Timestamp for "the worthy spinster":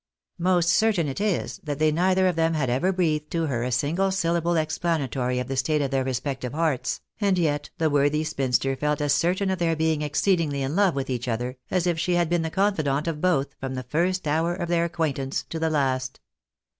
7.77-8.75